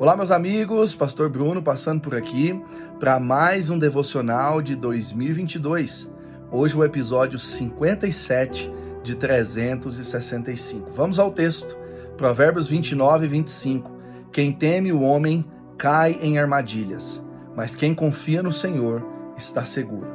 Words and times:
Olá, 0.00 0.16
meus 0.16 0.30
amigos, 0.30 0.94
Pastor 0.94 1.28
Bruno 1.28 1.62
passando 1.62 2.00
por 2.00 2.14
aqui 2.14 2.58
para 2.98 3.20
mais 3.20 3.68
um 3.68 3.78
devocional 3.78 4.62
de 4.62 4.74
2022. 4.74 6.10
Hoje 6.50 6.74
o 6.74 6.82
episódio 6.82 7.38
57 7.38 8.72
de 9.02 9.14
365. 9.14 10.90
Vamos 10.90 11.18
ao 11.18 11.30
texto. 11.30 11.76
Provérbios 12.16 12.66
29 12.66 13.26
e 13.26 13.28
25. 13.28 13.92
Quem 14.32 14.50
teme 14.54 14.90
o 14.90 15.02
homem 15.02 15.44
cai 15.76 16.18
em 16.22 16.38
armadilhas, 16.38 17.22
mas 17.54 17.76
quem 17.76 17.94
confia 17.94 18.42
no 18.42 18.54
Senhor 18.54 19.06
está 19.36 19.66
seguro. 19.66 20.08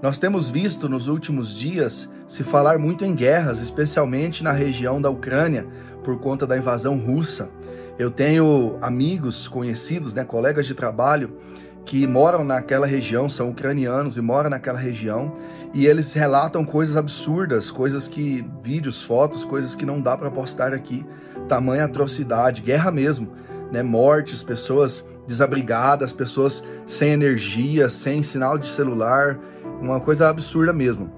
Nós 0.00 0.16
temos 0.16 0.48
visto 0.48 0.88
nos 0.88 1.06
últimos 1.06 1.54
dias 1.54 2.08
se 2.26 2.42
falar 2.42 2.78
muito 2.78 3.04
em 3.04 3.14
guerras, 3.14 3.60
especialmente 3.60 4.42
na 4.42 4.52
região 4.52 5.02
da 5.02 5.10
Ucrânia, 5.10 5.66
por 6.02 6.18
conta 6.18 6.46
da 6.46 6.56
invasão 6.56 6.96
russa. 6.98 7.50
Eu 7.98 8.10
tenho 8.12 8.78
amigos, 8.80 9.48
conhecidos, 9.48 10.14
né, 10.14 10.24
colegas 10.24 10.66
de 10.66 10.74
trabalho 10.74 11.36
que 11.84 12.06
moram 12.06 12.44
naquela 12.44 12.86
região, 12.86 13.28
são 13.28 13.48
ucranianos 13.48 14.16
e 14.16 14.20
moram 14.20 14.50
naquela 14.50 14.78
região, 14.78 15.32
e 15.72 15.86
eles 15.86 16.12
relatam 16.12 16.64
coisas 16.64 16.96
absurdas, 16.96 17.70
coisas 17.70 18.06
que 18.06 18.46
vídeos, 18.62 19.02
fotos, 19.02 19.42
coisas 19.44 19.74
que 19.74 19.86
não 19.86 20.00
dá 20.00 20.16
para 20.16 20.30
postar 20.30 20.74
aqui. 20.74 21.04
Tamanha 21.48 21.86
atrocidade, 21.86 22.60
guerra 22.60 22.90
mesmo, 22.90 23.32
né? 23.72 23.82
Mortes, 23.82 24.42
pessoas 24.42 25.04
desabrigadas, 25.26 26.12
pessoas 26.12 26.62
sem 26.86 27.12
energia, 27.12 27.88
sem 27.88 28.22
sinal 28.22 28.58
de 28.58 28.66
celular, 28.66 29.38
uma 29.80 29.98
coisa 29.98 30.28
absurda 30.28 30.72
mesmo. 30.72 31.10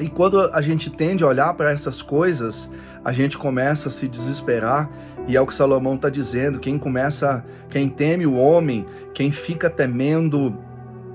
E 0.00 0.08
quando 0.08 0.40
a 0.52 0.60
gente 0.60 0.90
tende 0.90 1.22
a 1.22 1.28
olhar 1.28 1.54
para 1.54 1.70
essas 1.70 2.02
coisas, 2.02 2.70
a 3.04 3.12
gente 3.12 3.38
começa 3.38 3.88
a 3.88 3.90
se 3.92 4.08
desesperar, 4.08 4.90
e 5.26 5.36
é 5.36 5.40
o 5.40 5.46
que 5.46 5.54
Salomão 5.54 5.94
está 5.94 6.08
dizendo: 6.08 6.58
quem 6.58 6.78
começa, 6.78 7.44
quem 7.70 7.88
teme 7.88 8.26
o 8.26 8.34
homem, 8.34 8.84
quem 9.12 9.30
fica 9.30 9.70
temendo 9.70 10.58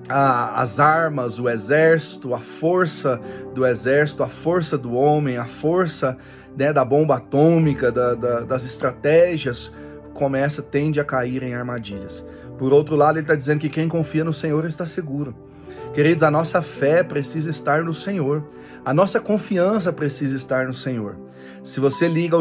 a, 0.08 0.62
as 0.62 0.80
armas, 0.80 1.40
o 1.40 1.50
exército, 1.50 2.34
a 2.34 2.40
força 2.40 3.20
do 3.54 3.66
exército, 3.66 4.24
a 4.24 4.30
força 4.30 4.78
do 4.78 4.94
homem, 4.94 5.38
a 5.38 5.46
força 5.46 6.18
né, 6.58 6.72
da 6.72 6.84
bomba 6.84 7.18
atômica, 7.18 7.92
da, 7.92 8.16
da, 8.16 8.40
das 8.42 8.66
estratégias, 8.66 9.72
começa, 10.14 10.62
tende 10.62 11.00
a 11.00 11.04
cair 11.04 11.44
em 11.44 11.54
armadilhas. 11.54 12.26
Por 12.58 12.74
outro 12.74 12.96
lado, 12.96 13.18
ele 13.18 13.24
está 13.24 13.36
dizendo 13.36 13.60
que 13.60 13.70
quem 13.70 13.88
confia 13.88 14.24
no 14.24 14.34
Senhor 14.34 14.66
está 14.66 14.86
seguro. 14.86 15.49
Queridos, 15.94 16.24
a 16.24 16.32
nossa 16.32 16.62
fé 16.62 17.04
precisa 17.04 17.50
estar 17.50 17.84
no 17.84 17.94
Senhor. 17.94 18.44
A 18.86 18.94
nossa 18.94 19.20
confiança 19.20 19.92
precisa 19.92 20.36
estar 20.36 20.68
no 20.68 20.74
Senhor. 20.74 21.18
Se 21.64 21.80
você 21.80 22.08
liga 22.08 22.38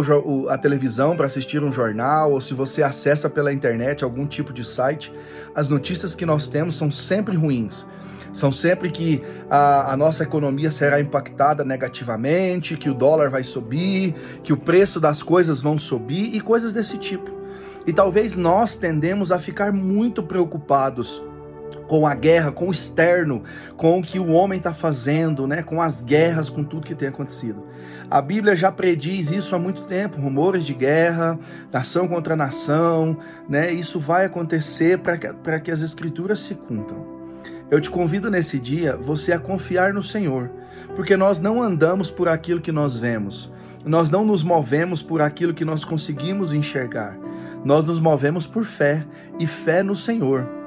a 0.48 0.58
televisão 0.58 1.16
para 1.16 1.26
assistir 1.26 1.62
um 1.62 1.72
jornal 1.72 2.32
ou 2.32 2.40
se 2.40 2.54
você 2.54 2.82
acessa 2.82 3.28
pela 3.28 3.52
internet 3.52 4.04
algum 4.04 4.26
tipo 4.26 4.52
de 4.52 4.64
site, 4.64 5.12
as 5.54 5.68
notícias 5.68 6.14
que 6.14 6.24
nós 6.24 6.48
temos 6.48 6.76
são 6.76 6.90
sempre 6.90 7.36
ruins. 7.36 7.86
São 8.32 8.52
sempre 8.52 8.90
que 8.90 9.22
a, 9.50 9.92
a 9.92 9.96
nossa 9.96 10.22
economia 10.22 10.70
será 10.70 11.00
impactada 11.00 11.64
negativamente, 11.64 12.76
que 12.76 12.90
o 12.90 12.94
dólar 12.94 13.30
vai 13.30 13.42
subir, 13.42 14.14
que 14.42 14.52
o 14.52 14.56
preço 14.56 15.00
das 15.00 15.22
coisas 15.22 15.60
vão 15.60 15.78
subir 15.78 16.34
e 16.34 16.40
coisas 16.40 16.72
desse 16.72 16.98
tipo. 16.98 17.30
E 17.86 17.92
talvez 17.92 18.36
nós 18.36 18.76
tendemos 18.76 19.32
a 19.32 19.38
ficar 19.38 19.72
muito 19.72 20.22
preocupados 20.22 21.22
com 21.86 22.06
a 22.06 22.14
guerra, 22.14 22.52
com 22.52 22.69
o 22.69 22.70
externo, 22.70 23.42
com 23.77 23.98
o 23.98 24.02
que 24.02 24.19
o 24.19 24.28
homem 24.33 24.58
está 24.58 24.74
fazendo, 24.74 25.47
né? 25.47 25.62
com 25.62 25.80
as 25.80 26.00
guerras, 26.00 26.50
com 26.50 26.62
tudo 26.62 26.86
que 26.86 26.94
tem 26.94 27.08
acontecido. 27.08 27.64
A 28.10 28.22
Bíblia 28.22 28.56
já 28.56 28.72
prediz 28.72 29.30
isso 29.30 29.55
há 29.55 29.58
muito 29.58 29.83
tempo, 29.83 30.20
rumores 30.20 30.64
de 30.64 30.72
guerra, 30.72 31.38
nação 31.72 32.08
contra 32.08 32.34
nação, 32.34 33.19
né? 33.47 33.70
Isso 33.70 34.00
vai 34.00 34.25
acontecer 34.25 34.98
para 34.98 35.19
que, 35.19 35.60
que 35.60 35.70
as 35.70 35.83
escrituras 35.83 36.41
se 36.41 36.55
cumpram. 36.55 37.19
Eu 37.70 37.80
te 37.82 37.91
convido 37.91 38.30
nesse 38.30 38.58
dia 38.58 38.97
você 38.97 39.30
a 39.32 39.38
confiar 39.38 39.92
no 39.92 40.03
Senhor, 40.03 40.50
porque 40.97 41.19
nós 41.19 41.38
não 41.38 41.62
andamos 41.62 42.10
por 42.10 42.28
aquilo 42.28 42.62
que 42.62 42.72
nós 42.72 42.98
vemos, 42.98 43.53
nós 43.84 44.10
não 44.10 44.25
nos 44.25 44.42
movemos 44.42 45.03
por 45.03 45.21
aquilo 45.21 45.53
que 45.53 45.65
nós 45.65 45.84
conseguimos 45.84 46.54
enxergar, 46.54 47.15
nós 47.62 47.84
nos 47.84 48.00
movemos 48.00 48.47
por 48.47 48.65
fé 48.65 49.04
e 49.38 49.47
fé 49.47 49.82
no 49.82 49.94
Senhor. 49.94 50.57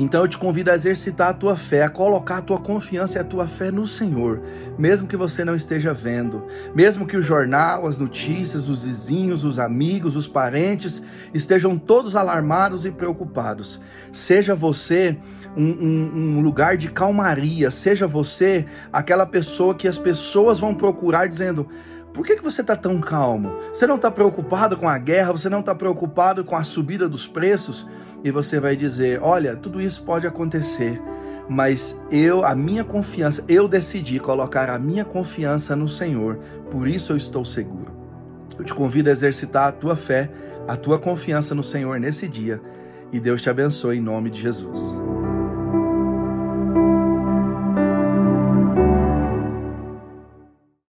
Então 0.00 0.22
eu 0.22 0.28
te 0.28 0.38
convido 0.38 0.70
a 0.70 0.74
exercitar 0.74 1.30
a 1.30 1.32
tua 1.32 1.56
fé, 1.56 1.82
a 1.82 1.90
colocar 1.90 2.36
a 2.36 2.40
tua 2.40 2.60
confiança 2.60 3.18
e 3.18 3.20
a 3.20 3.24
tua 3.24 3.48
fé 3.48 3.72
no 3.72 3.84
Senhor, 3.84 4.40
mesmo 4.78 5.08
que 5.08 5.16
você 5.16 5.44
não 5.44 5.56
esteja 5.56 5.92
vendo, 5.92 6.46
mesmo 6.72 7.04
que 7.04 7.16
o 7.16 7.20
jornal, 7.20 7.84
as 7.84 7.98
notícias, 7.98 8.68
os 8.68 8.84
vizinhos, 8.84 9.42
os 9.42 9.58
amigos, 9.58 10.14
os 10.14 10.28
parentes 10.28 11.02
estejam 11.34 11.76
todos 11.76 12.14
alarmados 12.14 12.86
e 12.86 12.92
preocupados. 12.92 13.80
Seja 14.12 14.54
você 14.54 15.18
um, 15.56 15.64
um, 15.64 16.10
um 16.14 16.40
lugar 16.42 16.76
de 16.76 16.88
calmaria, 16.88 17.68
seja 17.72 18.06
você 18.06 18.66
aquela 18.92 19.26
pessoa 19.26 19.74
que 19.74 19.88
as 19.88 19.98
pessoas 19.98 20.60
vão 20.60 20.76
procurar 20.76 21.26
dizendo 21.26 21.68
por 22.18 22.26
que, 22.26 22.34
que 22.34 22.42
você 22.42 22.62
está 22.62 22.74
tão 22.74 23.00
calmo? 23.00 23.60
Você 23.72 23.86
não 23.86 23.94
está 23.94 24.10
preocupado 24.10 24.76
com 24.76 24.88
a 24.88 24.98
guerra? 24.98 25.30
Você 25.30 25.48
não 25.48 25.60
está 25.60 25.72
preocupado 25.72 26.44
com 26.44 26.56
a 26.56 26.64
subida 26.64 27.08
dos 27.08 27.28
preços? 27.28 27.86
E 28.24 28.32
você 28.32 28.58
vai 28.58 28.74
dizer: 28.74 29.20
Olha, 29.22 29.54
tudo 29.54 29.80
isso 29.80 30.02
pode 30.02 30.26
acontecer, 30.26 31.00
mas 31.48 31.96
eu, 32.10 32.44
a 32.44 32.56
minha 32.56 32.82
confiança, 32.82 33.44
eu 33.46 33.68
decidi 33.68 34.18
colocar 34.18 34.68
a 34.68 34.80
minha 34.80 35.04
confiança 35.04 35.76
no 35.76 35.86
Senhor, 35.86 36.40
por 36.72 36.88
isso 36.88 37.12
eu 37.12 37.16
estou 37.16 37.44
seguro. 37.44 37.92
Eu 38.58 38.64
te 38.64 38.74
convido 38.74 39.10
a 39.10 39.12
exercitar 39.12 39.68
a 39.68 39.72
tua 39.72 39.94
fé, 39.94 40.28
a 40.66 40.76
tua 40.76 40.98
confiança 40.98 41.54
no 41.54 41.62
Senhor 41.62 42.00
nesse 42.00 42.26
dia, 42.26 42.60
e 43.12 43.20
Deus 43.20 43.40
te 43.40 43.48
abençoe 43.48 43.98
em 43.98 44.02
nome 44.02 44.28
de 44.28 44.40
Jesus. 44.40 45.07